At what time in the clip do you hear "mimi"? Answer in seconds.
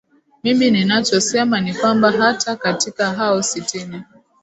0.43-0.71